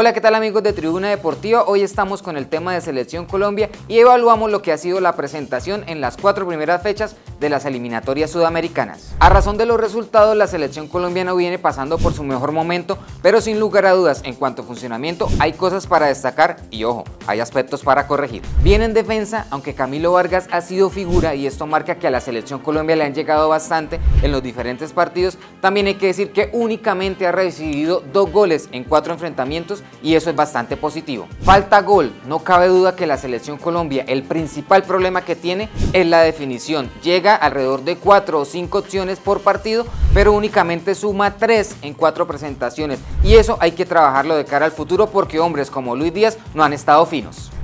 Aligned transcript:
Hola, 0.00 0.14
¿qué 0.14 0.22
tal 0.22 0.34
amigos 0.34 0.62
de 0.62 0.72
Tribuna 0.72 1.10
Deportiva? 1.10 1.64
Hoy 1.66 1.82
estamos 1.82 2.22
con 2.22 2.38
el 2.38 2.46
tema 2.46 2.72
de 2.72 2.80
Selección 2.80 3.26
Colombia 3.26 3.68
y 3.86 3.98
evaluamos 3.98 4.50
lo 4.50 4.62
que 4.62 4.72
ha 4.72 4.78
sido 4.78 4.98
la 4.98 5.14
presentación 5.14 5.84
en 5.88 6.00
las 6.00 6.16
cuatro 6.16 6.48
primeras 6.48 6.82
fechas 6.82 7.16
de 7.38 7.50
las 7.50 7.66
eliminatorias 7.66 8.30
sudamericanas. 8.30 9.14
A 9.18 9.28
razón 9.28 9.58
de 9.58 9.66
los 9.66 9.78
resultados, 9.78 10.34
la 10.38 10.46
Selección 10.46 10.88
colombiana 10.88 11.34
viene 11.34 11.58
pasando 11.58 11.98
por 11.98 12.14
su 12.14 12.24
mejor 12.24 12.50
momento, 12.50 12.96
pero 13.20 13.42
sin 13.42 13.60
lugar 13.60 13.84
a 13.84 13.92
dudas, 13.92 14.22
en 14.24 14.36
cuanto 14.36 14.62
a 14.62 14.64
funcionamiento, 14.64 15.28
hay 15.38 15.52
cosas 15.52 15.86
para 15.86 16.06
destacar 16.06 16.56
y 16.70 16.84
ojo, 16.84 17.04
hay 17.30 17.40
aspectos 17.40 17.82
para 17.82 18.06
corregir. 18.06 18.42
Bien 18.62 18.82
en 18.82 18.92
defensa, 18.92 19.46
aunque 19.50 19.74
Camilo 19.74 20.12
Vargas 20.12 20.48
ha 20.50 20.60
sido 20.60 20.90
figura 20.90 21.34
y 21.34 21.46
esto 21.46 21.66
marca 21.66 21.94
que 21.94 22.06
a 22.06 22.10
la 22.10 22.20
Selección 22.20 22.60
Colombia 22.60 22.96
le 22.96 23.04
han 23.04 23.14
llegado 23.14 23.48
bastante 23.48 24.00
en 24.22 24.32
los 24.32 24.42
diferentes 24.42 24.92
partidos, 24.92 25.38
también 25.60 25.86
hay 25.86 25.94
que 25.94 26.06
decir 26.06 26.32
que 26.32 26.50
únicamente 26.52 27.26
ha 27.26 27.32
recibido 27.32 28.02
dos 28.12 28.30
goles 28.30 28.68
en 28.72 28.84
cuatro 28.84 29.12
enfrentamientos 29.12 29.82
y 30.02 30.14
eso 30.14 30.30
es 30.30 30.36
bastante 30.36 30.76
positivo. 30.76 31.28
Falta 31.42 31.80
gol, 31.82 32.12
no 32.26 32.40
cabe 32.40 32.68
duda 32.68 32.96
que 32.96 33.06
la 33.06 33.16
selección 33.16 33.58
Colombia 33.58 34.04
el 34.06 34.24
principal 34.24 34.82
problema 34.82 35.24
que 35.24 35.36
tiene 35.36 35.68
es 35.92 36.06
la 36.06 36.22
definición. 36.22 36.90
Llega 37.02 37.36
alrededor 37.36 37.82
de 37.84 37.96
4 37.96 38.40
o 38.40 38.44
5 38.44 38.78
opciones 38.78 39.18
por 39.18 39.40
partido, 39.40 39.86
pero 40.12 40.32
únicamente 40.32 40.94
suma 40.94 41.36
3 41.36 41.76
en 41.82 41.94
4 41.94 42.26
presentaciones 42.26 42.98
y 43.22 43.34
eso 43.34 43.56
hay 43.60 43.72
que 43.72 43.86
trabajarlo 43.86 44.36
de 44.36 44.44
cara 44.44 44.66
al 44.66 44.72
futuro 44.72 45.06
porque 45.06 45.38
hombres 45.38 45.70
como 45.70 45.94
Luis 45.94 46.12
Díaz 46.12 46.38
no 46.54 46.64
han 46.64 46.72
estado 46.72 47.06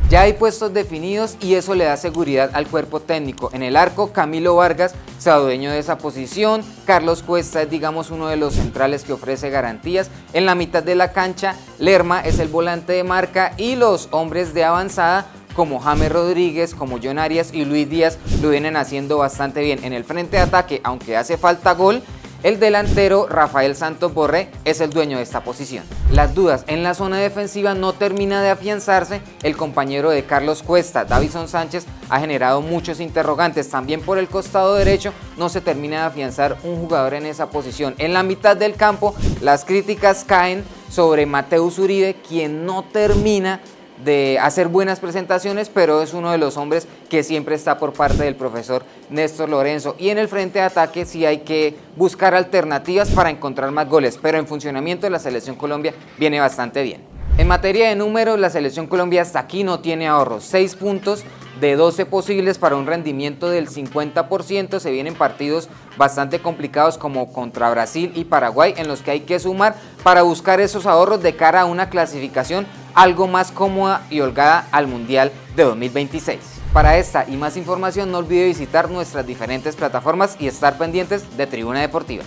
Ya 0.08 0.20
hay 0.20 0.34
puestos 0.34 0.72
definidos 0.72 1.36
y 1.40 1.54
eso 1.54 1.74
le 1.74 1.84
da 1.84 1.96
seguridad 1.96 2.50
al 2.52 2.68
cuerpo 2.68 3.00
técnico. 3.00 3.50
En 3.52 3.64
el 3.64 3.76
arco, 3.76 4.12
Camilo 4.12 4.54
Vargas 4.54 4.94
se 5.18 5.30
dueño 5.30 5.72
de 5.72 5.80
esa 5.80 5.98
posición. 5.98 6.62
Carlos 6.84 7.24
Cuesta 7.24 7.62
es, 7.62 7.70
digamos, 7.70 8.10
uno 8.10 8.28
de 8.28 8.36
los 8.36 8.54
centrales 8.54 9.02
que 9.02 9.12
ofrece 9.12 9.50
garantías. 9.50 10.08
En 10.32 10.46
la 10.46 10.54
mitad 10.54 10.84
de 10.84 10.94
la 10.94 11.12
cancha, 11.12 11.56
Lerma 11.80 12.20
es 12.20 12.38
el 12.38 12.46
volante 12.46 12.92
de 12.92 13.02
marca 13.02 13.52
y 13.56 13.74
los 13.74 14.08
hombres 14.12 14.54
de 14.54 14.62
avanzada 14.62 15.26
como 15.56 15.80
James 15.80 16.12
Rodríguez, 16.12 16.74
como 16.74 16.98
John 17.02 17.18
Arias 17.18 17.52
y 17.52 17.64
Luis 17.64 17.88
Díaz 17.88 18.18
lo 18.42 18.50
vienen 18.50 18.76
haciendo 18.76 19.18
bastante 19.18 19.62
bien. 19.62 19.82
En 19.82 19.94
el 19.94 20.04
frente 20.04 20.36
de 20.36 20.42
ataque, 20.42 20.80
aunque 20.84 21.16
hace 21.16 21.38
falta 21.38 21.72
gol, 21.72 22.02
el 22.42 22.60
delantero 22.60 23.26
Rafael 23.28 23.74
Santos 23.74 24.14
Borré 24.14 24.50
es 24.64 24.80
el 24.80 24.90
dueño 24.90 25.16
de 25.16 25.22
esta 25.22 25.42
posición. 25.42 25.84
Las 26.10 26.34
dudas 26.34 26.64
en 26.66 26.82
la 26.82 26.94
zona 26.94 27.18
defensiva 27.18 27.74
no 27.74 27.92
termina 27.92 28.42
de 28.42 28.50
afianzarse. 28.50 29.20
El 29.42 29.56
compañero 29.56 30.10
de 30.10 30.24
Carlos 30.24 30.62
Cuesta, 30.62 31.04
Davison 31.04 31.48
Sánchez, 31.48 31.86
ha 32.08 32.20
generado 32.20 32.60
muchos 32.60 33.00
interrogantes. 33.00 33.68
También 33.68 34.00
por 34.00 34.18
el 34.18 34.28
costado 34.28 34.74
derecho 34.74 35.12
no 35.36 35.48
se 35.48 35.60
termina 35.60 36.00
de 36.00 36.06
afianzar 36.06 36.56
un 36.62 36.76
jugador 36.76 37.14
en 37.14 37.26
esa 37.26 37.50
posición. 37.50 37.94
En 37.98 38.12
la 38.12 38.22
mitad 38.22 38.56
del 38.56 38.74
campo 38.74 39.14
las 39.40 39.64
críticas 39.64 40.24
caen 40.24 40.64
sobre 40.90 41.26
Mateus 41.26 41.78
Uribe, 41.78 42.16
quien 42.26 42.64
no 42.64 42.84
termina 42.84 43.60
de 44.04 44.38
hacer 44.40 44.68
buenas 44.68 45.00
presentaciones, 45.00 45.68
pero 45.68 46.02
es 46.02 46.14
uno 46.14 46.30
de 46.30 46.38
los 46.38 46.56
hombres 46.56 46.86
que 47.08 47.22
siempre 47.22 47.54
está 47.54 47.78
por 47.78 47.92
parte 47.92 48.24
del 48.24 48.36
profesor 48.36 48.82
Néstor 49.10 49.48
Lorenzo. 49.48 49.96
Y 49.98 50.10
en 50.10 50.18
el 50.18 50.28
frente 50.28 50.58
de 50.58 50.64
ataque 50.64 51.04
sí 51.04 51.24
hay 51.24 51.38
que 51.38 51.76
buscar 51.96 52.34
alternativas 52.34 53.10
para 53.10 53.30
encontrar 53.30 53.70
más 53.70 53.88
goles, 53.88 54.18
pero 54.20 54.38
en 54.38 54.46
funcionamiento 54.46 55.08
la 55.08 55.18
selección 55.18 55.56
Colombia 55.56 55.94
viene 56.18 56.40
bastante 56.40 56.82
bien. 56.82 57.16
En 57.38 57.48
materia 57.48 57.90
de 57.90 57.96
números, 57.96 58.38
la 58.38 58.48
selección 58.48 58.86
Colombia 58.86 59.20
hasta 59.20 59.38
aquí 59.38 59.62
no 59.62 59.80
tiene 59.80 60.08
ahorros, 60.08 60.44
6 60.44 60.74
puntos 60.76 61.22
de 61.60 61.76
12 61.76 62.06
posibles 62.06 62.56
para 62.58 62.76
un 62.76 62.86
rendimiento 62.86 63.50
del 63.50 63.68
50%. 63.68 64.78
Se 64.78 64.90
vienen 64.90 65.14
partidos 65.14 65.68
bastante 65.98 66.38
complicados 66.38 66.96
como 66.96 67.32
contra 67.32 67.70
Brasil 67.70 68.12
y 68.14 68.24
Paraguay 68.24 68.74
en 68.76 68.88
los 68.88 69.02
que 69.02 69.10
hay 69.10 69.20
que 69.20 69.38
sumar 69.38 69.74
para 70.02 70.22
buscar 70.22 70.60
esos 70.60 70.86
ahorros 70.86 71.22
de 71.22 71.36
cara 71.36 71.62
a 71.62 71.66
una 71.66 71.90
clasificación 71.90 72.66
algo 72.96 73.28
más 73.28 73.52
cómoda 73.52 74.04
y 74.10 74.20
holgada 74.20 74.66
al 74.72 74.88
Mundial 74.88 75.30
de 75.54 75.62
2026. 75.62 76.40
Para 76.72 76.96
esta 76.96 77.24
y 77.28 77.36
más 77.36 77.56
información 77.56 78.10
no 78.10 78.18
olvide 78.18 78.46
visitar 78.46 78.90
nuestras 78.90 79.26
diferentes 79.26 79.76
plataformas 79.76 80.36
y 80.40 80.48
estar 80.48 80.76
pendientes 80.76 81.36
de 81.36 81.46
Tribuna 81.46 81.80
Deportiva. 81.80 82.24